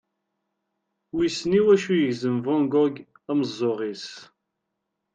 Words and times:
Wissen 1.15 1.51
i 1.59 1.61
wacu 1.65 1.91
i 1.93 1.97
yegzem 1.99 2.37
Van 2.45 2.63
Gogh 2.71 2.99
ameẓẓuɣ-is. 3.29 4.07